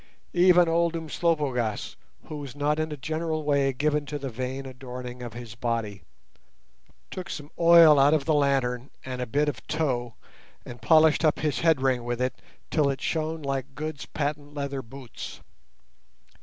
Even 0.33 0.67
old 0.67 0.95
Umslopogaas, 0.95 1.95
who 2.25 2.37
was 2.37 2.55
not 2.55 2.79
in 2.79 2.91
a 2.91 2.97
general 2.97 3.43
way 3.43 3.71
given 3.71 4.07
to 4.07 4.17
the 4.17 4.31
vain 4.31 4.65
adorning 4.65 5.21
of 5.21 5.33
his 5.33 5.53
body, 5.53 6.01
took 7.11 7.29
some 7.29 7.51
oil 7.59 7.99
out 7.99 8.15
of 8.15 8.25
the 8.25 8.33
lantern 8.33 8.89
and 9.05 9.21
a 9.21 9.27
bit 9.27 9.47
of 9.47 9.67
tow, 9.67 10.15
and 10.65 10.81
polished 10.81 11.23
up 11.23 11.37
his 11.41 11.59
head 11.59 11.81
ring 11.81 12.03
with 12.03 12.19
it 12.19 12.41
till 12.71 12.89
it 12.89 12.99
shone 12.99 13.43
like 13.43 13.75
Good's 13.75 14.07
patent 14.07 14.55
leather 14.55 14.81
boots. 14.81 15.39